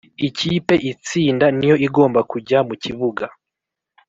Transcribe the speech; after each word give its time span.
Ikipe 0.27 0.75
itsinda 0.91 1.45
niyo 1.57 1.75
igomba 1.87 2.19
kujya 2.31 2.57
mu 2.67 2.75
kibuga 2.83 3.25